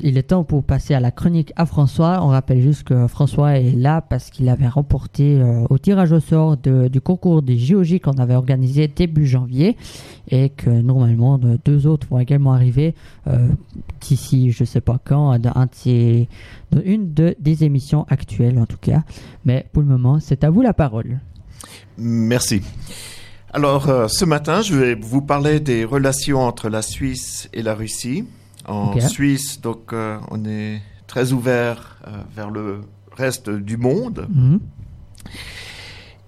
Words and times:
il 0.00 0.16
est 0.18 0.22
temps 0.24 0.44
pour 0.44 0.62
passer 0.64 0.94
à 0.94 1.00
la 1.00 1.10
chronique 1.10 1.52
à 1.56 1.66
François. 1.66 2.20
On 2.22 2.28
rappelle 2.28 2.60
juste 2.60 2.84
que 2.84 3.06
François 3.06 3.58
est 3.58 3.72
là 3.72 4.00
parce 4.00 4.30
qu'il 4.30 4.48
avait 4.48 4.68
remporté 4.68 5.40
euh, 5.40 5.64
au 5.70 5.78
tirage 5.78 6.12
au 6.12 6.20
sort 6.20 6.56
du 6.56 7.00
concours 7.00 7.42
des 7.42 7.56
JOJ 7.58 8.00
qu'on 8.00 8.12
avait 8.18 8.34
organisé 8.34 8.88
début 8.88 9.26
janvier 9.26 9.76
et 10.30 10.50
que 10.50 10.70
normalement 10.70 11.38
de- 11.38 11.58
deux 11.64 11.86
autres 11.86 12.06
vont 12.10 12.18
également 12.18 12.52
arriver 12.52 12.94
euh, 13.26 13.48
d'ici 14.00 14.50
je 14.52 14.64
sais 14.64 14.80
pas 14.80 14.98
quand, 15.04 15.38
dans 15.38 15.52
une 16.84 17.12
de, 17.14 17.34
des 17.40 17.64
émissions 17.64 18.06
actuelles 18.08 18.58
en 18.58 18.66
tout 18.66 18.78
cas. 18.80 19.02
Mais 19.44 19.66
pour 19.72 19.82
le 19.82 19.88
moment, 19.88 20.20
c'est 20.20 20.44
à 20.44 20.50
vous 20.50 20.62
la 20.62 20.72
parole. 20.72 21.20
Merci. 21.98 22.62
Alors, 23.52 23.88
euh, 23.88 24.06
ce 24.08 24.24
matin, 24.24 24.62
je 24.62 24.74
vais 24.76 24.94
vous 24.94 25.22
parler 25.22 25.58
des 25.58 25.84
relations 25.84 26.38
entre 26.40 26.68
la 26.68 26.82
Suisse 26.82 27.48
et 27.52 27.62
la 27.62 27.74
Russie. 27.74 28.24
En. 28.66 29.00
Suisse, 29.00 29.60
donc, 29.60 29.92
euh, 29.92 30.18
on 30.30 30.44
est 30.44 30.80
très 31.06 31.32
ouvert 31.32 31.96
euh, 32.06 32.10
vers 32.34 32.50
le 32.50 32.82
reste 33.16 33.50
du 33.50 33.76
monde. 33.76 34.26
Mhm. 34.30 34.60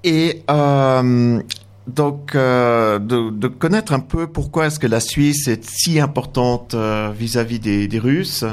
Et 0.05 0.42
euh, 0.51 1.41
donc, 1.87 2.34
de, 2.34 2.98
de 3.30 3.48
connaître 3.48 3.92
un 3.92 4.01
peu 4.01 4.27
pourquoi 4.27 4.66
est-ce 4.66 4.80
que 4.80 4.87
la 4.87 5.01
Suisse 5.01 5.47
est 5.47 5.65
si 5.65 6.01
importante 6.01 6.75
vis-à-vis 7.16 7.61
des, 7.61 7.87
des 7.87 7.98
Russes, 7.98 8.45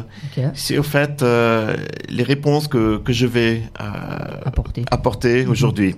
c'est 0.53 0.77
au 0.77 0.83
fait 0.83 1.23
les 1.23 2.23
réponses 2.23 2.67
que, 2.67 2.97
que 2.97 3.13
je 3.13 3.25
vais 3.25 3.63
Apporter. 4.91 5.45
Mhm. 5.45 5.51
aujourd'hui. 5.51 5.95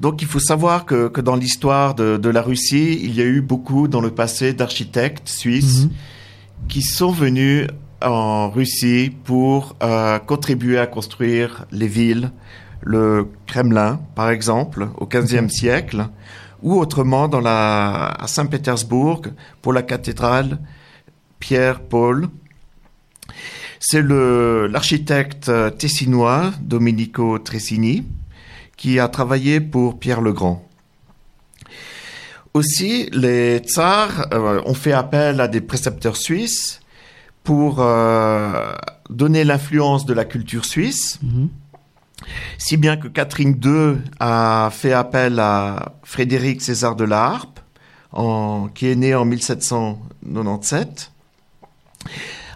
Donc 0.00 0.22
il 0.22 0.28
faut 0.28 0.40
savoir 0.40 0.86
que, 0.86 1.08
que 1.08 1.20
dans 1.20 1.36
l'histoire 1.36 1.94
de, 1.94 2.16
de 2.16 2.28
la 2.30 2.40
Russie, 2.40 2.98
il 3.02 3.14
y 3.14 3.20
a 3.20 3.24
eu 3.24 3.42
beaucoup 3.42 3.86
dans 3.86 4.00
le 4.00 4.10
passé 4.10 4.54
d'architectes 4.54 5.28
suisses 5.28 5.84
Mhm. 5.84 5.90
Qui 6.68 6.82
sont 6.82 7.10
venus 7.10 7.66
en 8.02 8.50
Russie 8.50 9.12
pour 9.24 9.76
euh, 9.82 10.18
contribuer 10.18 10.78
à 10.78 10.86
construire 10.86 11.66
les 11.70 11.88
villes, 11.88 12.30
le 12.82 13.28
Kremlin 13.46 14.00
par 14.14 14.30
exemple 14.30 14.88
au 14.96 15.06
XVe 15.06 15.48
siècle, 15.48 16.06
ou 16.62 16.78
autrement 16.78 17.28
dans 17.28 17.40
la, 17.40 18.08
à 18.08 18.26
Saint-Pétersbourg 18.26 19.22
pour 19.62 19.72
la 19.72 19.82
cathédrale 19.82 20.58
Pierre-Paul. 21.38 22.28
C'est 23.78 24.02
l'architecte 24.02 25.48
euh, 25.48 25.70
tessinois 25.70 26.52
Domenico 26.60 27.38
Tressini 27.38 28.06
qui 28.76 28.98
a 28.98 29.08
travaillé 29.08 29.60
pour 29.60 29.98
Pierre 29.98 30.20
le 30.20 30.32
Grand. 30.32 30.69
Aussi, 32.54 33.08
les 33.12 33.58
tsars 33.58 34.26
euh, 34.32 34.60
ont 34.66 34.74
fait 34.74 34.92
appel 34.92 35.40
à 35.40 35.46
des 35.48 35.60
précepteurs 35.60 36.16
suisses 36.16 36.80
pour 37.44 37.76
euh, 37.80 38.72
donner 39.08 39.44
l'influence 39.44 40.04
de 40.04 40.12
la 40.14 40.24
culture 40.24 40.64
suisse, 40.64 41.18
Mhm. 41.22 41.48
si 42.58 42.76
bien 42.76 42.96
que 42.96 43.06
Catherine 43.08 43.58
II 43.64 43.98
a 44.18 44.68
fait 44.72 44.92
appel 44.92 45.38
à 45.38 45.92
Frédéric 46.02 46.60
César 46.60 46.96
de 46.96 47.04
la 47.04 47.24
Harpe, 47.24 47.60
en- 48.12 48.68
qui 48.74 48.88
est 48.88 48.96
né 48.96 49.14
en 49.14 49.24
1797, 49.24 51.12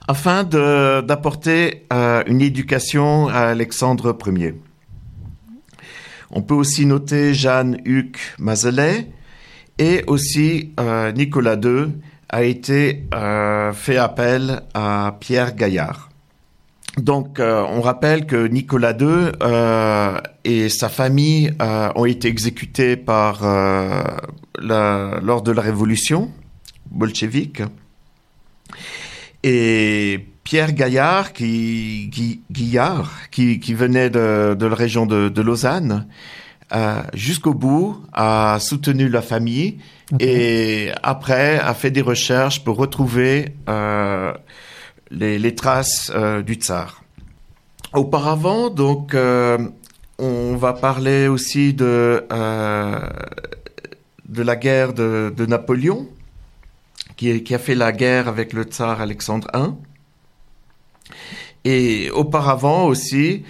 afin 0.09 0.43
d'apporter 0.45 1.87
euh, 1.93 2.23
une 2.27 2.43
éducation 2.43 3.29
à 3.29 3.51
Alexandre 3.55 4.17
Ier. 4.27 4.61
On 6.31 6.43
peut 6.43 6.55
aussi 6.55 6.85
noter 6.85 7.33
Jeanne 7.33 7.79
Huc 7.85 8.19
Mazelet 8.39 9.09
et 9.79 10.05
aussi 10.07 10.73
euh, 10.81 11.13
Nicolas 11.13 11.57
II 11.63 11.93
a 12.29 12.43
été 12.45 13.05
euh, 13.15 13.73
fait 13.73 13.97
appel 13.97 14.63
à 14.75 15.17
Pierre 15.21 15.55
Gaillard. 15.55 16.11
Donc, 16.97 17.41
euh, 17.41 17.65
on 17.69 17.81
rappelle 17.81 18.25
que 18.27 18.47
Nicolas 18.47 18.93
II 18.93 19.33
et 20.45 20.69
sa 20.69 20.89
famille 20.89 21.53
ont 21.61 22.05
été 22.05 22.29
exécutés 22.29 22.97
par 22.97 23.41
lors 24.61 25.43
de 25.43 25.51
la 25.53 25.63
Révolution 25.63 26.31
bolchevique. 26.91 27.63
Et 29.43 30.27
Pierre 30.45 30.73
Gaillard, 30.73 31.33
qui, 31.33 32.09
Gui- 32.13 32.41
Guillard, 32.51 33.29
qui 33.31 33.59
venait 33.75 34.11
de, 34.11 34.55
de 34.59 34.67
la 34.67 34.75
région 34.75 35.05
de, 35.07 35.29
de 35.29 35.43
Lausanne, 35.43 36.07
euh, 36.75 37.03
jusqu'au 37.13 37.55
bout 37.55 38.05
a 38.13 38.59
soutenu 38.61 39.09
la 39.09 39.23
famille 39.23 39.79
et 40.19 40.91
après 41.03 41.59
a 41.59 41.73
fait 41.75 41.91
des 41.91 42.01
recherches 42.01 42.65
pour 42.65 42.77
retrouver 42.77 43.55
euh, 43.69 44.33
les, 45.11 45.39
les 45.39 45.55
traces 45.55 46.11
euh, 46.15 46.43
du 46.43 46.55
tsar. 46.55 47.03
Auparavant, 47.93 48.71
donc, 48.71 49.15
on 50.19 50.57
va 50.57 50.73
parler 50.73 51.29
aussi 51.29 51.75
de, 51.75 52.25
de 54.29 54.43
la 54.43 54.57
guerre 54.57 54.95
de, 54.95 55.33
de 55.37 55.47
Napoléon, 55.47 56.09
qui, 57.17 57.45
qui 57.45 57.55
a 57.55 57.59
fait 57.61 57.77
la 57.77 57.93
guerre 57.93 58.27
avec 58.27 58.53
le 58.53 58.65
tsar 58.65 59.01
Alexandre 59.01 59.47
I. 59.55 59.69
Et 61.65 62.11
auparavant 62.11 62.87
aussi, 62.87 63.45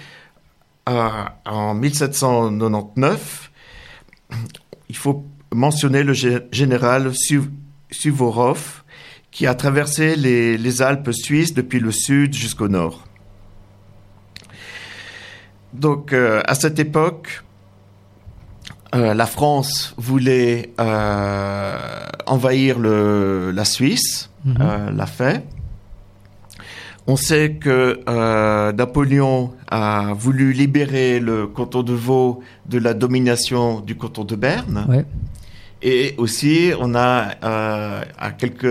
en 0.86 1.74
1799, 1.74 3.50
il 4.88 4.96
faut 4.96 5.24
mentionner 5.52 6.02
le 6.02 6.12
gé- 6.12 6.44
général 6.52 7.12
Suv- 7.14 7.50
Suvorov, 7.90 8.82
qui 9.30 9.46
a 9.46 9.54
traversé 9.54 10.14
les, 10.16 10.56
les 10.58 10.82
Alpes 10.82 11.10
suisses 11.12 11.54
depuis 11.54 11.80
le 11.80 11.90
sud 11.92 12.34
jusqu'au 12.34 12.68
nord. 12.68 13.04
Donc, 15.72 16.12
euh, 16.12 16.40
à 16.46 16.54
cette 16.54 16.78
époque, 16.78 17.42
euh, 18.94 19.12
la 19.14 19.26
France 19.26 19.94
voulait 19.96 20.72
euh, 20.78 22.06
envahir 22.26 22.78
le, 22.78 23.50
la 23.50 23.64
Suisse, 23.64 24.30
Mhm. 24.44 24.90
l'a 24.96 25.06
fait. 25.06 25.42
On 27.06 27.16
sait 27.16 27.56
que 27.60 28.00
euh, 28.08 28.72
Napoléon 28.72 29.52
a 29.68 30.14
voulu 30.14 30.54
libérer 30.54 31.20
le 31.20 31.46
canton 31.46 31.82
de 31.82 31.92
Vaud 31.92 32.40
de 32.66 32.78
la 32.78 32.94
domination 32.94 33.80
du 33.80 33.94
canton 33.94 34.24
de 34.24 34.34
Berne. 34.36 34.86
Ouais. 34.88 35.04
Et 35.82 36.14
aussi, 36.16 36.72
on 36.80 36.94
a 36.94 37.32
euh, 37.44 38.02
à 38.18 38.30
quelques 38.30 38.66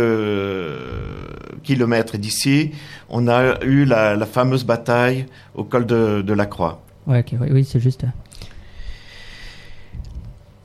kilomètres 1.62 2.18
d'ici, 2.18 2.72
on 3.08 3.28
a 3.28 3.64
eu 3.64 3.86
la, 3.86 4.16
la 4.16 4.26
fameuse 4.26 4.66
bataille 4.66 5.28
au 5.54 5.64
col 5.64 5.86
de, 5.86 6.24
de 6.24 6.34
la 6.34 6.48
Croix. 6.48 6.82
Ouais, 7.06 7.24
oui, 7.34 7.50
oui, 7.52 7.64
c'est 7.64 7.80
juste. 7.80 8.04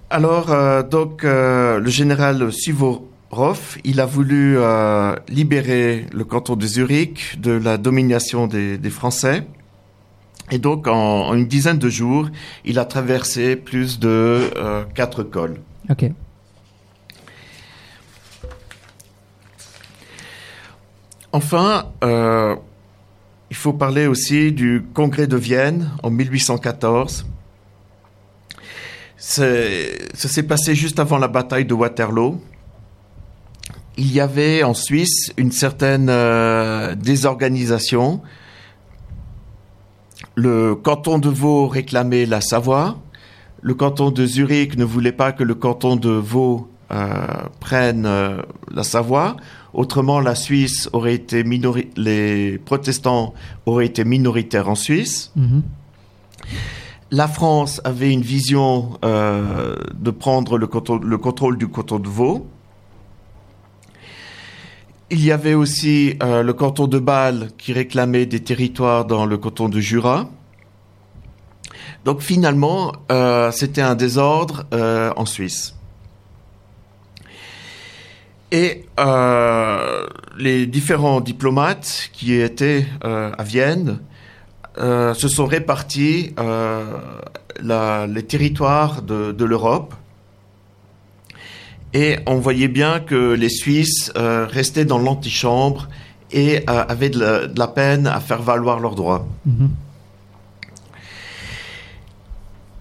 Alors, 0.08 0.50
euh, 0.50 0.82
donc, 0.82 1.22
le 1.22 1.88
général 1.88 2.50
Suvorov, 3.30 3.76
il 3.84 4.00
a 4.00 4.06
voulu 4.06 4.56
euh, 4.58 5.14
libérer 5.28 6.06
le 6.12 6.24
canton 6.24 6.56
de 6.56 6.66
Zurich 6.66 7.38
de 7.40 7.52
la 7.52 7.76
domination 7.76 8.46
des, 8.46 8.78
des 8.78 8.90
Français. 8.90 9.46
Et 10.50 10.58
donc, 10.58 10.86
en, 10.86 11.26
en 11.28 11.34
une 11.34 11.46
dizaine 11.46 11.78
de 11.78 11.90
jours, 11.90 12.30
il 12.64 12.78
a 12.78 12.84
traversé 12.86 13.54
plus 13.56 13.98
de 13.98 14.08
euh, 14.56 14.84
quatre 14.94 15.22
cols. 15.22 15.60
Ok. 15.90 16.06
Enfin, 21.32 21.86
euh, 22.04 22.56
il 23.50 23.56
faut 23.56 23.72
parler 23.72 24.06
aussi 24.06 24.52
du 24.52 24.82
congrès 24.94 25.26
de 25.26 25.36
Vienne 25.36 25.90
en 26.02 26.10
1814. 26.10 27.26
C'est- 29.16 30.16
Ça 30.16 30.28
s'est 30.28 30.42
passé 30.44 30.74
juste 30.74 30.98
avant 30.98 31.18
la 31.18 31.28
bataille 31.28 31.64
de 31.64 31.74
Waterloo. 31.74 32.40
Il 34.00 34.12
y 34.12 34.20
avait 34.20 34.62
en 34.62 34.74
Suisse 34.74 35.32
une 35.36 35.50
certaine 35.50 36.08
euh, 36.08 36.94
désorganisation. 36.94 38.22
Le 40.36 40.76
canton 40.76 41.18
de 41.18 41.28
Vaud 41.28 41.66
réclamait 41.66 42.24
la 42.24 42.40
Savoie. 42.40 42.98
Le 43.60 43.74
canton 43.74 44.10
de 44.12 44.24
Zurich 44.24 44.76
ne 44.76 44.84
voulait 44.84 45.10
pas 45.12 45.32
que 45.32 45.42
le 45.42 45.54
canton 45.56 45.96
de 45.96 46.10
Vaud 46.10 46.68
euh, 46.92 47.16
prenne 47.58 48.06
euh, 48.06 48.40
la 48.72 48.84
Savoie. 48.84 49.36
Autrement, 49.74 50.20
la 50.20 50.36
Suisse 50.36 50.88
aurait 50.92 51.14
été 51.14 51.42
minori- 51.42 51.90
les 51.96 52.58
protestants 52.58 53.34
auraient 53.66 53.86
été 53.86 54.04
minoritaires 54.04 54.68
en 54.68 54.74
Suisse. 54.76 55.32
Mhm. 55.34 55.62
La 57.10 57.26
France 57.26 57.80
avait 57.84 58.12
une 58.12 58.20
vision 58.22 58.92
de 59.02 60.10
prendre 60.10 60.56
le, 60.58 60.66
canton- 60.66 61.00
le 61.02 61.18
contrôle 61.18 61.56
du 61.58 61.66
canton 61.66 61.98
de 61.98 62.08
Vaud. 62.08 62.46
Il 65.10 65.24
y 65.24 65.32
avait 65.32 65.54
aussi 65.54 66.16
euh, 66.22 66.42
le 66.42 66.52
canton 66.52 66.86
de 66.86 66.98
Bâle 66.98 67.48
qui 67.56 67.72
réclamait 67.72 68.26
des 68.26 68.40
territoires 68.40 69.06
dans 69.06 69.24
le 69.24 69.38
canton 69.38 69.70
de 69.70 69.80
Jura. 69.80 70.28
Donc 72.04 72.20
finalement, 72.20 72.92
euh, 73.10 73.50
c'était 73.50 73.80
un 73.80 73.94
désordre 73.94 74.66
euh, 74.74 75.10
en 75.16 75.24
Suisse. 75.24 75.74
Et 78.52 78.86
les 80.38 80.66
différents 80.66 81.20
diplomates 81.20 82.08
qui 82.14 82.32
étaient 82.32 82.86
à 83.02 83.42
Vienne 83.42 84.00
se 84.78 85.28
sont 85.28 85.44
répartis 85.44 86.34
les 87.60 88.26
territoires 88.26 89.02
de 89.02 89.44
l'Europe. 89.44 89.94
Et 91.94 92.16
on 92.26 92.36
voyait 92.36 92.68
bien 92.68 93.00
que 93.00 93.32
les 93.32 93.48
Suisses 93.48 94.12
restaient 94.14 94.84
dans 94.84 94.98
l'antichambre 94.98 95.88
et 96.30 96.62
avaient 96.66 97.08
de 97.08 97.18
la, 97.18 97.46
de 97.46 97.58
la, 97.58 97.68
peine 97.68 98.06
à 98.06 98.20
faire 98.20 98.42
valoir 98.42 98.78
leurs 98.80 98.94
droits. 98.94 99.26
Mhm. 99.46 99.70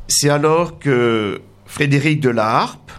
C'est 0.07 0.29
alors 0.29 0.79
que 0.79 1.41
Frédéric 1.65 2.21
de 2.21 2.29
la 2.29 2.47
Harpe, 2.47 2.91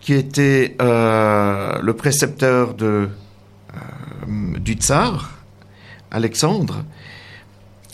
qui 0.00 0.12
était 0.12 0.76
euh, 0.80 1.80
le 1.80 1.92
précepteur 1.94 2.74
de, 2.74 3.08
euh, 3.74 4.58
du 4.58 4.74
tsar, 4.74 5.38
Alexandre, 6.10 6.84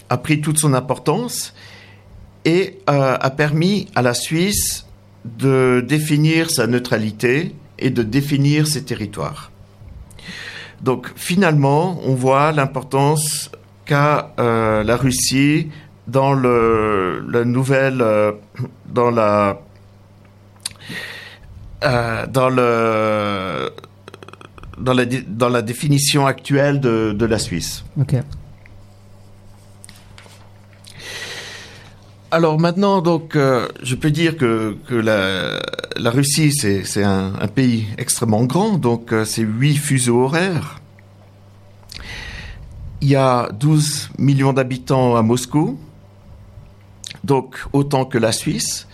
a 0.09 0.19
pris 0.19 0.41
toute 0.41 0.59
son 0.59 0.75
importance 0.75 1.55
et 2.45 2.81
euh, 2.91 3.17
a 3.19 3.31
permis 3.31 3.89
à 3.95 4.03
la 4.03 4.15
Suisse 4.15 4.87
de 5.25 5.83
définir 5.87 6.51
sa 6.51 6.67
neutralité 6.67 7.55
et 7.85 7.91
de 7.91 8.03
définir 8.03 8.67
ses 8.67 8.85
territoires. 8.85 9.51
Donc 10.81 11.11
finalement, 11.17 12.01
on 12.05 12.15
voit 12.15 12.53
l'importance 12.53 13.51
qu'a 13.85 14.33
la 14.39 14.97
Russie 14.97 15.69
dans 16.09 16.33
le, 16.33 17.25
la 17.29 17.45
nouvelle, 17.45 18.05
dans 18.87 19.11
la 19.11 19.61
euh, 21.85 22.27
dans 22.27 22.49
le 22.49 23.71
dans 24.79 24.93
la, 24.93 25.05
dans 25.05 25.49
la 25.49 25.63
définition 25.63 26.27
actuelle 26.27 26.81
de, 26.81 27.13
de 27.13 27.27
la 27.27 27.39
Suisse. 27.39 27.85
Alors 32.35 32.59
maintenant, 32.59 33.03
donc, 33.03 33.37
euh, 33.37 33.69
je 33.83 33.95
peux 33.95 34.11
dire 34.11 34.39
que, 34.39 34.79
la, 34.91 36.11
Russie, 36.11 36.51
c'est 36.51 37.05
un, 37.05 37.33
pays 37.55 37.87
extrêmement 37.99 38.47
grand, 38.47 38.79
donc 38.79 39.13
euh, 39.13 39.27
c'est 39.27 39.43
huit 39.43 39.77
fuseaux 39.77 40.23
horaires. 40.23 40.81
Il 43.03 43.09
y 43.11 43.17
a 43.17 43.51
12 43.53 44.13
millions 44.17 44.55
d'habitants 44.55 45.15
à 45.15 45.21
Moscou, 45.21 45.79
donc 47.23 47.67
autant 47.75 48.07
que 48.07 48.17
la 48.17 48.33
Suisse. 48.33 48.89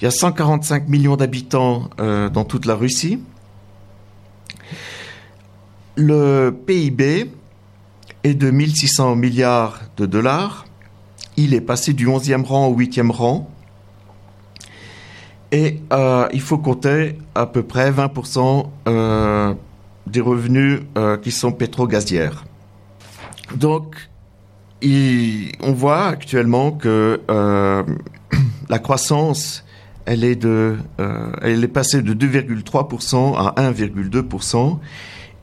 Il 0.00 0.04
y 0.04 0.08
a 0.08 0.10
145 0.10 0.88
millions 0.88 1.14
d'habitants 1.14 1.88
euh, 2.00 2.30
dans 2.30 2.44
toute 2.44 2.66
la 2.66 2.74
Russie. 2.74 3.20
Le 5.94 6.50
PIB 6.50 7.30
est 8.24 8.34
de 8.34 8.50
1600 8.50 9.14
milliards 9.14 9.78
de 9.96 10.06
dollars. 10.06 10.64
Il 11.36 11.54
est 11.54 11.60
passé 11.60 11.92
du 11.92 12.06
11e 12.06 12.44
rang 12.44 12.66
au 12.66 12.76
8e 12.76 13.10
rang. 13.10 13.48
Et 15.52 15.80
euh, 15.92 16.28
il 16.32 16.40
faut 16.40 16.58
compter 16.58 17.18
à 17.34 17.46
peu 17.46 17.62
près 17.62 17.90
20% 17.90 18.66
euh, 18.88 19.54
des 20.06 20.20
revenus 20.20 20.80
euh, 20.96 21.18
qui 21.18 21.30
sont 21.30 21.52
pétro-gazières. 21.52 22.44
Donc, 23.54 23.96
on 24.82 25.72
voit 25.72 26.06
actuellement 26.06 26.72
que 26.72 27.20
la 28.68 28.78
croissance 28.78 29.64
elle 30.04 30.24
est 30.24 31.68
passée 31.68 32.02
de 32.02 32.14
2,3% 32.14 33.36
à 33.36 33.70
1,2%. 33.70 34.78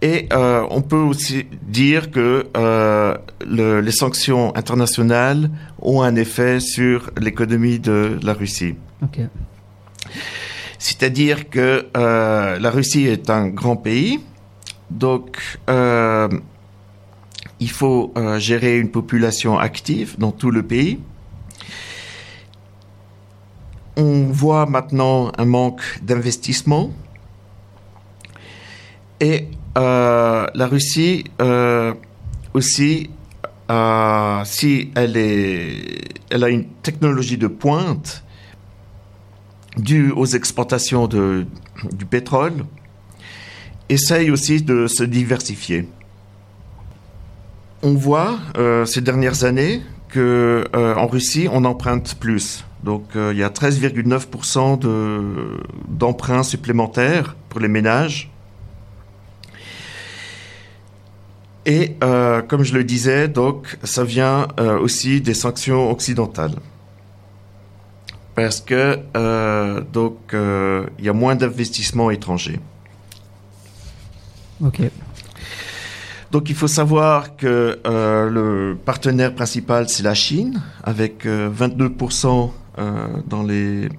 Et 0.01 0.28
euh, 0.31 0.66
on 0.69 0.81
peut 0.81 0.96
aussi 0.96 1.46
dire 1.62 2.10
que 2.12 2.48
euh, 2.56 3.18
le, 3.46 3.81
les 3.81 3.92
sanctions 3.92 4.56
internationales 4.56 5.51
ont 5.81 6.01
un 6.01 6.16
effet 6.16 6.60
sur 6.62 7.12
l'économie 7.19 7.80
de 7.80 8.18
la 8.24 8.34
Russie. 8.34 8.75
Okay. 9.04 9.28
C'est-à-dire 10.78 11.50
que 11.50 11.88
euh, 11.98 12.60
la 12.60 12.72
Russie 12.72 13.06
est 13.06 13.30
un 13.30 13.50
grand 13.50 13.75
pays, 13.75 14.22
donc 14.90 15.60
il 17.60 17.69
faut 17.69 18.13
gérer 18.38 18.80
une 18.80 18.90
population 18.90 19.60
active 19.60 20.16
dans 20.18 20.31
tout 20.31 20.51
le 20.51 20.63
pays 20.63 21.00
on 24.00 24.28
voit 24.31 24.66
maintenant 24.66 25.31
un 25.38 25.46
manque 25.46 26.00
d'investissement. 26.01 26.92
Et 29.19 29.50
euh, 29.80 30.46
la 30.54 30.68
Russie 30.68 31.24
euh, 31.42 31.94
aussi, 32.54 33.10
euh, 33.72 34.42
si 34.44 34.92
elle, 34.96 35.16
a 36.44 36.50
une 36.50 36.66
technologie 36.84 37.38
de 37.38 37.48
pointe 37.48 38.26
due 39.78 40.12
aux 40.12 40.26
exportations 40.26 41.08
du 41.08 42.06
pétrole, 42.10 42.66
essaye 43.88 44.31
aussi 44.31 44.62
de 44.62 44.88
se 44.88 45.04
diversifier. 45.04 45.88
On 47.82 47.94
voit 47.94 48.40
ces 48.86 49.00
dernières 49.00 49.46
années 49.46 49.82
que 50.10 50.66
en 50.74 51.08
Russie, 51.08 51.48
on 51.50 51.64
emprunte 51.64 52.16
plus. 52.16 52.66
Donc 52.84 53.06
il 53.16 53.38
y 53.38 53.44
a 53.44 53.50
13,9% 53.50 54.80
d'emprunts 55.88 56.44
supplémentaires 56.44 57.38
pour 57.48 57.62
les 57.62 57.70
ménages. 57.70 58.30
Et 61.69 61.95
euh, 62.04 62.42
comme 62.42 62.63
je 62.63 62.74
le 62.74 62.83
disais, 62.83 63.27
donc 63.27 63.77
ça 63.83 64.04
vient 64.04 64.48
euh, 64.60 64.80
aussi 64.80 65.21
des 65.21 65.36
sanctions 65.36 65.92
occidentales. 65.92 66.56
Parce 68.33 68.60
que 68.60 68.98
euh, 69.16 69.80
donc 69.94 70.18
il 70.33 71.06
y 71.06 71.10
a 71.10 71.13
moins 71.13 71.36
d'investissements 71.36 72.10
étrangers. 72.10 72.60
Ok. 74.66 74.81
Donc 76.31 76.50
il 76.50 76.56
faut 76.56 76.68
savoir 76.68 77.36
que 77.36 77.80
le 77.86 78.75
partenaire 78.83 79.36
principal 79.36 79.89
c'est 79.89 80.01
la 80.01 80.15
Chine 80.15 80.63
avec 80.83 81.27
euh, 81.27 81.51
22% 81.51 82.50
euh, 82.80 83.07
dans 83.27 83.44
les 83.44 83.89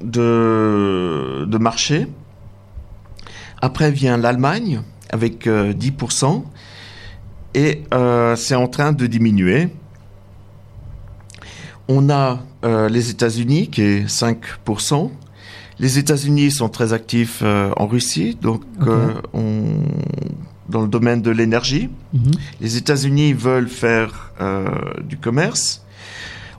de, 0.00 1.44
de 1.46 1.58
marché. 1.58 2.06
Après 3.60 3.90
vient 3.90 4.16
l'Allemagne 4.16 4.82
avec 5.10 5.46
10% 5.46 6.44
et 7.54 7.82
c'est 8.36 8.54
en 8.54 8.66
train 8.66 8.92
de 8.92 9.06
diminuer. 9.06 9.68
On 11.88 12.10
a 12.10 12.40
les 12.88 13.10
États-Unis 13.10 13.68
qui 13.68 13.82
est 13.82 14.06
5%. 14.06 15.10
Les 15.78 15.98
États-Unis 15.98 16.50
sont 16.50 16.68
très 16.68 16.92
actifs 16.92 17.40
euh, 17.42 17.70
en 17.76 17.86
Russie, 17.86 18.36
donc 18.40 18.62
euh, 18.86 19.14
on, 19.32 19.64
dans 20.68 20.82
le 20.82 20.88
domaine 20.88 21.20
de 21.20 21.30
l'énergie. 21.30 21.90
Mhm. 22.12 22.30
Les 22.60 22.76
États-Unis 22.76 23.32
veulent 23.32 23.68
faire 23.68 24.32
euh, 24.40 24.68
du 25.02 25.16
commerce. 25.16 25.84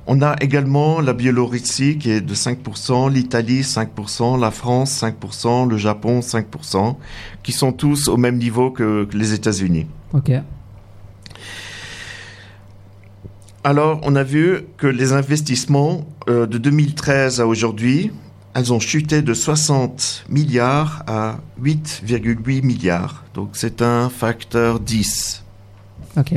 On 0.08 0.22
a 0.22 0.36
également 0.40 1.02
la 1.02 1.14
Biélorussie 1.14 1.98
qui 1.98 2.12
est 2.12 2.22
de 2.22 2.36
5%, 2.36 3.12
l'Italie 3.12 3.62
5%, 3.62 4.40
la 4.40 4.52
France 4.52 5.02
5%, 5.02 5.68
le 5.68 5.78
Japon 5.78 6.20
5%, 6.20 6.96
qui 7.42 7.52
sont 7.52 7.72
tous 7.72 8.08
au 8.08 8.18
même 8.18 8.38
niveau 8.38 8.70
que, 8.70 9.06
que 9.06 9.18
les 9.18 9.34
États-Unis. 9.34 9.88
Ok. 10.14 10.32
Alors, 13.64 14.00
on 14.04 14.16
a 14.16 14.22
vu 14.22 14.62
que 14.78 14.86
les 14.86 15.14
investissements 15.14 16.06
euh, 16.30 16.46
de 16.46 16.60
2013 16.60 17.42
à 17.42 17.48
aujourd'hui, 17.48 18.12
elles 18.54 18.72
ont 18.72 18.80
chuté 18.80 19.24
de 19.24 19.34
60 19.34 20.26
milliards 20.30 21.04
à 21.08 21.40
8,8 21.60 22.64
milliards. 22.64 23.26
Donc, 23.34 23.50
c'est 23.54 23.82
un 23.82 24.10
facteur 24.10 24.80
10. 24.80 25.44
Ok. 26.16 26.36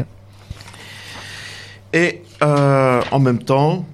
Et 1.92 2.22
euh, 2.42 3.02
en 3.10 3.18
même 3.18 3.42
temps, 3.42 3.84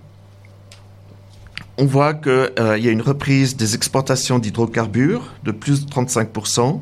on 1.79 1.87
voit 1.87 2.15
qu'il 2.15 2.31
euh, 2.33 2.79
y 2.79 2.89
a 2.89 2.91
une 2.91 3.03
reprise 3.03 3.57
des 3.57 3.75
exportations 3.75 4.39
d'hydrocarbures 4.39 5.33
de 5.45 5.51
plus 5.51 5.87
de 5.87 5.91
35%. 5.91 6.81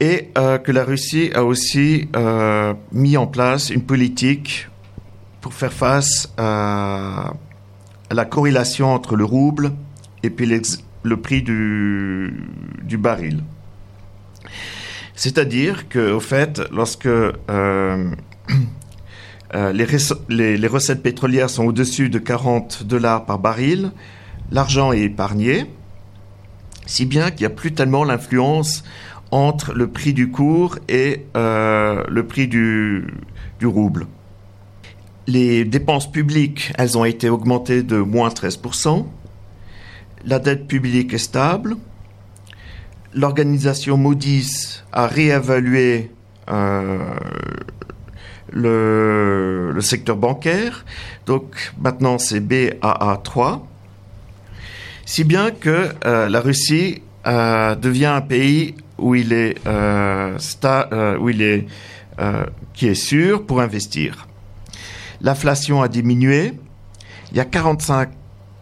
Et 0.00 0.30
euh, 0.36 0.58
que 0.58 0.72
la 0.72 0.84
Russie 0.84 1.30
a 1.34 1.44
aussi 1.44 2.08
mis 2.92 3.16
en 3.16 3.26
place 3.26 3.70
une 3.70 3.82
politique 3.82 4.68
pour 5.40 5.54
faire 5.54 5.72
face 5.72 6.32
à, 6.36 7.34
la 8.10 8.24
corrélation 8.24 8.92
entre 8.92 9.16
le 9.16 9.24
rouble 9.24 9.72
et 10.22 10.30
puis 10.30 10.46
le 11.02 11.16
prix 11.16 11.42
du, 11.42 12.48
du 12.82 12.96
baril. 12.98 13.42
C'est-à-dire 15.16 15.88
qu'au 15.88 16.20
fait, 16.20 16.60
lorsque 16.70 17.08
euh, 19.54 19.72
les, 19.72 20.66
recettes 20.66 21.02
pétrolières 21.02 21.50
sont 21.50 21.64
au-dessus 21.64 22.08
de 22.08 22.18
40 22.18 22.84
dollars 22.84 23.24
par 23.24 23.38
baril, 23.38 23.92
l'argent 24.50 24.92
est 24.92 25.02
épargné 25.02 25.66
si 26.86 27.06
bien 27.06 27.30
qu'il 27.30 27.40
n'y 27.40 27.52
a 27.52 27.56
plus 27.56 27.72
tellement 27.72 28.04
l'influence 28.04 28.84
entre 29.30 29.72
le 29.72 29.88
prix 29.88 30.12
du 30.12 30.30
cours 30.30 30.78
et 30.88 31.26
euh, 31.36 32.04
le 32.08 32.26
prix 32.26 32.46
du, 32.46 33.06
du 33.58 33.66
rouble. 33.66 34.06
Les 35.26 35.64
dépenses 35.64 36.10
publiques, 36.10 36.72
elles 36.76 36.98
ont 36.98 37.04
été 37.04 37.30
augmentées 37.30 37.82
de 37.82 37.96
moins 37.96 38.28
13%. 38.28 39.06
La 40.26 40.38
dette 40.38 40.66
publique 40.66 41.14
est 41.14 41.18
stable. 41.18 41.76
L'organisation 43.14 43.96
Moody's 43.96 44.84
a 44.92 45.06
réévalué 45.06 46.10
euh, 46.50 46.98
le, 48.54 49.76
secteur 49.80 50.16
bancaire. 50.16 50.84
Donc 51.26 51.72
maintenant 51.78 52.18
c'est 52.18 52.40
BAA3. 52.40 53.60
Si 55.04 55.24
bien 55.24 55.50
que 55.50 55.90
euh, 56.06 56.28
la 56.28 56.40
Russie 56.40 57.02
euh, 57.26 57.74
devient 57.74 58.06
un 58.06 58.20
pays 58.20 58.74
où 58.98 59.14
il 59.14 59.32
est, 59.32 59.56
euh, 59.66 60.38
qui 62.74 62.86
est 62.86 62.94
sûr 62.94 63.44
pour 63.44 63.60
investir. 63.60 64.28
L'inflation 65.20 65.82
a 65.82 65.88
diminué. 65.88 66.52
Il 67.32 67.36
y 67.36 67.40
a 67.40 67.44
45, 67.44 68.10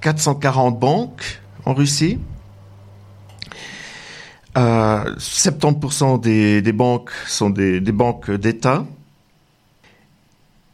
440 0.01 0.79
banques 0.79 1.41
en 1.65 1.75
Russie. 1.75 2.19
Euh, 4.57 5.17
70% 5.17 6.21
des, 6.21 6.73
banques 6.73 7.11
sont 7.27 7.51
des 7.51 7.81
banques 7.81 8.31
d'État. 8.31 8.85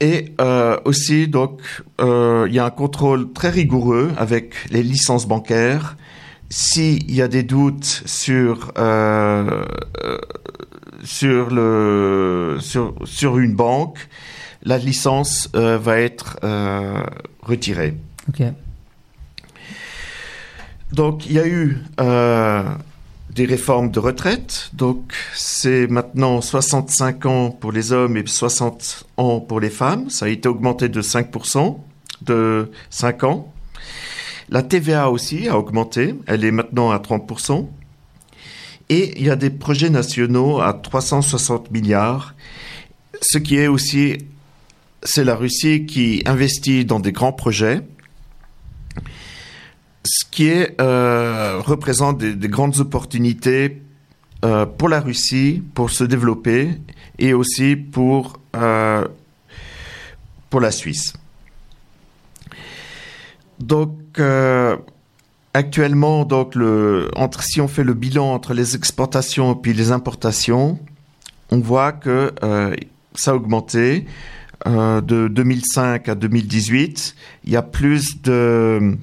Et 0.00 0.32
euh, 0.40 0.78
aussi, 0.84 1.26
donc, 1.26 1.60
euh, 2.00 2.46
il 2.48 2.54
y 2.54 2.58
a 2.58 2.64
un 2.64 2.70
contrôle 2.70 3.32
très 3.32 3.50
rigoureux 3.50 4.12
avec 4.16 4.54
les 4.70 4.82
licences 4.82 5.26
bancaires. 5.26 5.96
S'il 6.50 7.12
y 7.12 7.20
a 7.20 7.28
des 7.28 7.42
doutes 7.42 8.02
sur 8.06 8.72
euh, 8.78 9.64
sur 11.02 11.50
le 11.50 12.58
sur 12.60 12.94
sur 13.04 13.38
une 13.38 13.54
banque, 13.54 14.08
la 14.62 14.78
licence 14.78 15.50
va 15.52 16.00
être 16.00 16.38
retirée. 17.42 17.94
Ok. 18.28 18.42
Donc, 20.92 21.26
il 21.26 21.32
y 21.32 21.38
a 21.38 21.46
eu 21.46 21.82
des 23.30 23.44
réformes 23.44 23.90
de 23.90 23.98
retraite. 23.98 24.70
Donc, 24.72 25.12
c'est 25.34 25.86
maintenant 25.86 26.40
65 26.40 27.26
ans 27.26 27.50
pour 27.50 27.72
les 27.72 27.92
hommes 27.92 28.16
et 28.16 28.26
60 28.26 29.06
ans 29.16 29.40
pour 29.40 29.60
les 29.60 29.70
femmes. 29.70 30.10
Ça 30.10 30.26
a 30.26 30.28
été 30.28 30.48
augmenté 30.48 30.88
de 30.88 31.02
5%, 31.02 31.78
de 32.22 32.70
5 32.90 33.24
ans. 33.24 33.52
La 34.48 34.62
TVA 34.62 35.10
aussi 35.10 35.48
a 35.48 35.58
augmenté. 35.58 36.14
Elle 36.26 36.44
est 36.44 36.50
maintenant 36.50 36.90
à 36.90 36.98
30%. 36.98 37.68
Et 38.88 39.18
il 39.18 39.26
y 39.26 39.30
a 39.30 39.36
des 39.36 39.50
projets 39.50 39.90
nationaux 39.90 40.60
à 40.60 40.72
360 40.72 41.70
milliards. 41.70 42.34
Ce 43.20 43.36
qui 43.36 43.56
est 43.56 43.66
aussi, 43.66 44.16
c'est 45.02 45.24
la 45.24 45.36
Russie 45.36 45.84
qui 45.84 46.22
investit 46.24 46.86
dans 46.86 47.00
des 47.00 47.12
grands 47.12 47.32
projets 47.32 47.82
ce 50.08 50.24
qui 50.30 50.50
euh, 50.80 51.60
représente 51.60 52.18
des, 52.18 52.34
des, 52.34 52.48
grandes 52.48 52.78
opportunités 52.78 53.82
euh, 54.44 54.64
pour 54.64 54.88
la 54.88 55.00
Russie 55.00 55.62
pour 55.74 55.90
se 55.90 56.04
développer 56.04 56.70
et 57.18 57.34
aussi 57.34 57.76
pour, 57.76 58.40
euh, 58.56 59.06
pour 60.48 60.60
la 60.60 60.70
Suisse. 60.70 61.12
Donc, 63.60 63.92
actuellement, 65.52 66.24
donc 66.24 66.54
le, 66.54 67.10
entre, 67.16 67.42
si 67.42 67.60
on 67.60 67.68
fait 67.68 67.84
le 67.84 67.94
bilan 67.94 68.32
entre 68.32 68.54
les 68.54 68.76
exportations 68.76 69.52
et 69.52 69.56
puis 69.60 69.72
les 69.74 69.90
importations, 69.90 70.78
on 71.50 71.58
voit 71.58 71.92
que 71.92 72.32
ça 73.14 73.32
a 73.32 73.34
augmenté. 73.34 74.06
De 74.66 75.28
2005 75.28 76.08
à 76.08 76.14
2018, 76.16 77.14
il 77.44 77.52
y 77.52 77.56
a 77.56 77.62
plus 77.62 78.22
de 78.22 78.98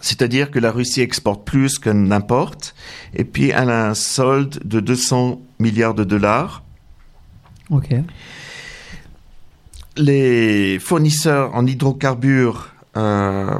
c'est-à-dire 0.00 0.50
que 0.50 0.58
la 0.58 0.70
Russie 0.70 1.00
exporte 1.00 1.44
plus 1.44 1.78
que 1.78 1.90
n'importe, 1.90 2.74
et 3.14 3.24
puis 3.24 3.50
elle 3.50 3.70
a 3.70 3.88
un 3.88 3.94
solde 3.94 4.60
de 4.64 4.80
200 4.80 5.40
milliards 5.58 5.94
de 5.94 6.04
dollars. 6.04 6.62
Ok. 7.70 7.94
Les 9.96 10.78
fournisseurs 10.78 11.54
en 11.54 11.66
hydrocarbures, 11.66 12.68
euh, 12.96 13.58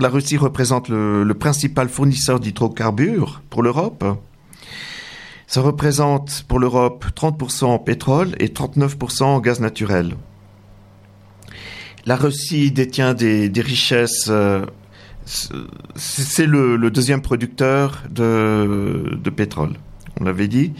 la 0.00 0.08
Russie 0.08 0.36
représente 0.36 0.88
le, 0.88 1.24
le 1.24 1.34
principal 1.34 1.88
fournisseur 1.88 2.40
d'hydrocarbures 2.40 3.42
pour 3.50 3.62
l'Europe. 3.62 4.04
Ça 5.46 5.60
représente 5.60 6.44
pour 6.48 6.58
l'Europe 6.58 7.04
30% 7.14 7.66
en 7.66 7.78
pétrole 7.78 8.34
et 8.40 8.48
39% 8.48 9.22
en 9.22 9.40
gaz 9.40 9.60
naturel. 9.60 10.16
La 12.06 12.16
Russie 12.16 12.70
détient 12.70 13.14
des, 13.14 13.48
des 13.48 13.60
richesses 13.60 14.26
euh, 14.28 14.66
c'est 15.24 16.46
le, 16.46 16.90
deuxième 16.90 17.22
producteur 17.22 18.02
de, 18.10 19.30
pétrole, 19.34 19.72
on 20.20 20.24
l'avait 20.24 20.48
dit, 20.48 20.72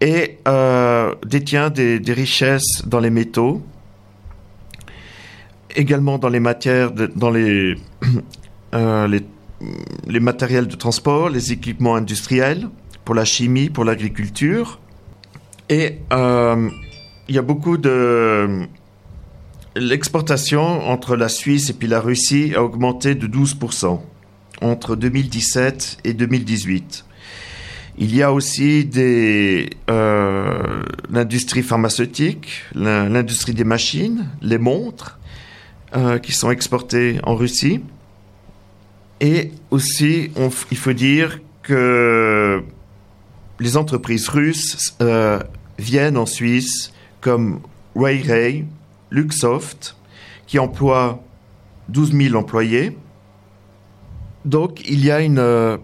et 0.00 0.38
euh, 0.46 1.14
détient 1.26 1.70
des, 1.70 2.00
richesses 2.06 2.86
dans 2.86 3.00
les 3.00 3.10
métaux, 3.10 3.62
également 5.74 6.18
dans 6.18 6.28
les 6.28 6.40
matières, 6.40 6.92
dans 6.92 7.30
les, 7.30 7.76
euh, 8.74 9.20
les 10.06 10.20
matériels 10.20 10.66
de 10.66 10.76
transport, 10.76 11.28
les 11.28 11.52
équipements 11.52 11.96
industriels, 11.96 12.68
pour 13.04 13.14
la 13.14 13.24
chimie, 13.24 13.70
pour 13.70 13.84
l'agriculture, 13.84 14.78
et 15.68 15.98
euh, 16.12 16.68
il 17.28 17.34
y 17.34 17.38
a 17.38 17.42
beaucoup 17.42 17.76
de 17.76 18.66
l'exportation 19.78 20.88
entre 20.88 21.16
la 21.16 21.28
Suisse 21.28 21.72
et 21.80 21.86
la 21.86 22.00
Russie 22.00 22.52
a 22.54 22.62
augmenté 22.62 23.14
de 23.14 23.26
12% 23.26 24.00
entre 24.60 24.96
2017 24.96 25.98
et 26.04 26.14
2018. 26.14 27.04
Il 28.00 28.14
y 28.14 28.22
a 28.22 28.32
aussi 28.32 28.88
euh, 28.96 30.82
l'industrie 31.10 31.62
pharmaceutique, 31.62 32.62
l'industrie 32.74 33.54
des 33.54 33.64
machines, 33.64 34.28
les 34.40 34.58
montres 34.58 35.18
euh, 35.96 36.18
qui 36.18 36.32
sont 36.32 36.50
exportées 36.50 37.18
en 37.24 37.34
Russie. 37.34 37.80
Et 39.20 39.50
aussi, 39.72 40.30
il 40.70 40.76
faut 40.76 40.92
dire 40.92 41.40
que 41.64 42.62
les 43.58 43.76
entreprises 43.76 44.28
russes 44.28 44.94
euh, 45.02 45.40
viennent 45.78 46.16
en 46.16 46.26
Suisse 46.26 46.92
comme 47.20 47.60
Ray 47.96 48.22
Ray, 48.22 48.64
Luxoft, 49.10 49.96
qui 50.46 50.58
emploie 50.58 51.22
12 51.88 52.12
000 52.12 52.34
employés. 52.36 52.96
Donc 54.44 54.82
il 54.88 55.04
y 55.04 55.10
a 55.10 55.20
une, 55.20 55.38
euh, 55.38 55.76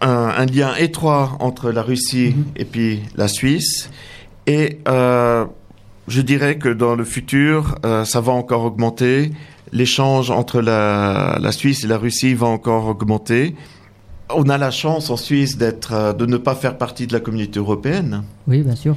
un, 0.00 0.32
un, 0.36 0.46
lien 0.46 0.74
étroit 0.76 1.36
entre 1.40 1.70
la 1.70 1.82
Russie 1.82 2.34
-hmm. 2.34 2.60
et 2.60 2.64
puis 2.64 3.02
la 3.14 3.28
Suisse. 3.28 3.90
Et 4.46 4.78
euh, 4.88 5.44
je 6.08 6.20
dirais 6.22 6.56
que 6.58 6.68
dans 6.68 6.94
le 6.94 7.04
futur, 7.04 7.76
euh, 7.84 8.04
ça 8.04 8.20
va 8.20 8.32
encore 8.32 8.64
augmenter. 8.64 9.32
L'échange 9.72 10.30
entre 10.30 10.60
la, 10.60 11.38
la, 11.40 11.52
Suisse 11.52 11.82
et 11.84 11.88
la 11.88 11.98
Russie 11.98 12.34
va 12.34 12.46
encore 12.46 12.86
augmenter. 12.86 13.54
On 14.30 14.48
a 14.48 14.58
la 14.58 14.70
chance 14.70 15.10
en 15.10 15.16
Suisse 15.16 15.56
d'être, 15.56 16.14
de 16.16 16.26
ne 16.26 16.36
pas 16.36 16.54
faire 16.54 16.78
partie 16.78 17.06
de 17.06 17.12
la 17.12 17.20
communauté 17.20 17.58
européenne. 17.58 18.22
Oui, 18.46 18.62
bien 18.62 18.76
sûr. 18.76 18.96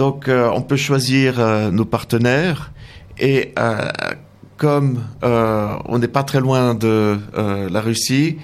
Donc, 0.00 0.28
euh, 0.28 0.48
on 0.54 0.62
peut 0.62 0.78
choisir 0.78 1.38
euh, 1.38 1.70
nos 1.70 1.84
partenaires 1.84 2.72
et 3.18 3.52
euh, 3.58 3.90
comme 4.56 5.04
on 5.20 5.98
n'est 5.98 6.08
pas 6.08 6.22
très 6.22 6.40
loin 6.40 6.74
de 6.74 7.18
la 7.70 7.80
Russie, 7.82 8.38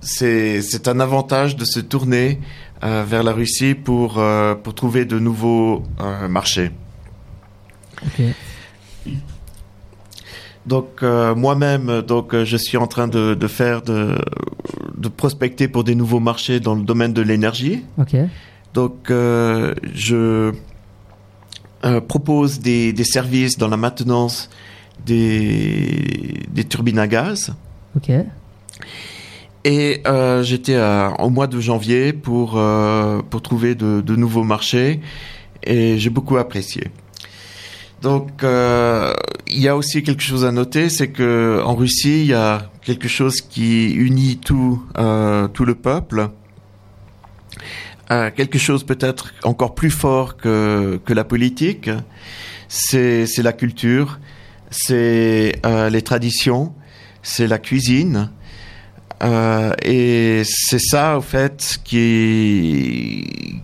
c'est 0.00 0.88
un 0.88 0.98
avantage 0.98 1.54
de 1.54 1.64
se 1.64 1.78
tourner 1.78 2.40
vers 2.82 3.22
la 3.22 3.32
Russie 3.32 3.74
pour, 3.74 4.20
pour 4.62 4.74
trouver 4.74 5.04
de 5.04 5.18
nouveaux 5.20 5.84
marchés. 6.28 6.70
Okay. 8.06 8.34
Donc 10.66 11.02
moi-même, 11.02 12.02
donc 12.02 12.36
je 12.44 12.56
suis 12.56 12.76
en 12.76 12.86
train 12.86 13.08
de, 13.08 13.34
de 13.34 13.48
faire 13.48 13.82
de, 13.82 14.16
de, 14.96 15.08
prospecter 15.08 15.66
pour 15.66 15.82
des 15.82 15.96
nouveaux 15.96 16.20
marchés 16.20 16.60
dans 16.60 16.76
le 16.76 16.82
domaine 16.82 17.12
de 17.12 17.22
l'énergie. 17.22 17.84
Okay. 17.98 18.26
Donc 18.74 19.10
euh, 19.10 19.74
je 19.94 20.52
euh, 21.84 22.00
propose 22.00 22.60
des, 22.60 22.92
des, 22.92 23.04
services 23.04 23.56
dans 23.56 23.68
la 23.68 23.76
maintenance 23.76 24.50
des, 25.06 26.44
des 26.50 26.64
turbines 26.64 26.98
à 26.98 27.06
gaz. 27.06 27.54
Ok. 27.96 28.10
Et 29.64 30.02
euh, 30.06 30.42
j'étais 30.42 30.78
au 31.18 31.30
mois 31.30 31.46
de 31.46 31.60
janvier 31.60 32.12
pour, 32.12 32.60
pour 33.30 33.42
trouver 33.42 33.74
de, 33.74 34.00
de 34.00 34.16
nouveaux 34.16 34.44
marchés 34.44 35.00
et 35.62 35.98
j'ai 35.98 36.10
beaucoup 36.10 36.36
apprécié. 36.36 36.88
Donc, 38.00 38.30
il 38.42 39.58
y 39.58 39.68
a 39.68 39.76
aussi 39.76 40.02
quelque 40.04 40.22
chose 40.22 40.44
à 40.44 40.52
noter, 40.52 40.88
c'est 40.88 41.08
que 41.08 41.60
en 41.64 41.74
Russie, 41.74 42.20
il 42.20 42.28
y 42.28 42.34
a 42.34 42.70
quelque 42.82 43.08
chose 43.08 43.40
qui 43.40 43.92
unit 43.92 44.38
tout, 44.38 44.82
tout 45.52 45.64
le 45.64 45.74
peuple. 45.74 46.30
Euh, 48.10 48.30
quelque 48.34 48.58
chose 48.58 48.84
peut-être 48.84 49.34
encore 49.42 49.74
plus 49.74 49.90
fort 49.90 50.38
que, 50.38 50.98
que 51.04 51.12
la 51.12 51.24
politique, 51.24 51.90
c'est 52.68 53.26
la 53.38 53.52
culture, 53.52 54.18
c'est 54.70 55.60
euh, 55.66 55.90
les 55.90 56.00
traditions, 56.00 56.72
c'est 57.22 57.46
la 57.46 57.58
cuisine. 57.58 58.30
Euh, 59.22 59.74
et 59.82 60.42
c'est 60.44 60.78
ça, 60.78 61.18
au 61.18 61.20
fait, 61.20 61.78
qui, 61.84 63.60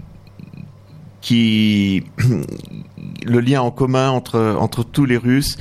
qui 1.23 2.05
le 3.25 3.41
lien 3.41 3.63
en 3.63 3.71
commun 3.71 4.11
entre 4.11 4.57
entre 4.59 4.85
tous 4.85 5.07
les 5.07 5.17
Russes, 5.17 5.57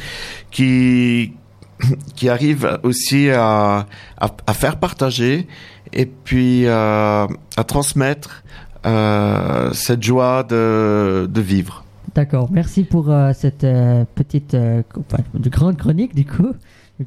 qui 0.51 1.33
qui 2.15 2.27
arrive 2.27 2.79
aussi 2.83 3.29
à, 3.29 3.85
à, 4.17 4.53
faire 4.53 4.77
partager 4.77 5.47
et 5.93 6.05
puis 6.05 6.67
à 6.67 7.27
transmettre 7.67 8.43
euh, 8.85 9.71
cette 9.73 10.03
joie 10.03 10.43
de, 10.43 11.29
de 11.31 11.41
vivre. 11.41 11.83
D'accord, 12.15 12.49
merci 12.51 12.83
pour 12.83 13.09
euh, 13.09 13.31
cette 13.33 13.63
euh, 13.63 14.05
petite 14.15 14.55
enfin, 14.55 15.23
de 15.33 15.49
grande 15.49 15.77
chronique 15.77 16.13
du 16.13 16.25
coup. 16.25 16.53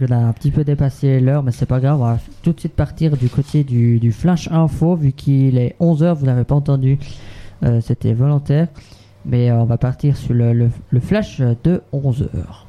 On 0.00 0.12
a 0.12 0.16
un 0.16 0.32
petit 0.32 0.50
peu 0.50 0.64
dépassé 0.64 1.20
l'heure, 1.20 1.42
mais 1.42 1.52
c'est 1.52 1.66
pas 1.66 1.80
grave. 1.80 2.00
On 2.00 2.04
va 2.04 2.18
tout 2.42 2.52
de 2.52 2.60
suite 2.60 2.74
partir 2.74 3.16
du 3.16 3.28
côté 3.28 3.62
du, 3.62 4.12
Flash 4.12 4.48
Info, 4.50 4.96
vu 4.96 5.12
qu'il 5.12 5.58
est 5.58 5.76
11h, 5.80 6.14
vous 6.14 6.26
n'avez 6.26 6.44
pas 6.44 6.56
entendu, 6.56 6.98
c'était 7.80 8.12
volontaire. 8.12 8.66
Mais 9.24 9.50
on 9.52 9.64
va 9.64 9.78
partir 9.78 10.16
sur 10.16 10.34
le, 10.34 10.52
le, 10.52 10.70
le 10.90 11.00
Flash 11.00 11.40
de 11.40 11.82
11h. 11.94 12.64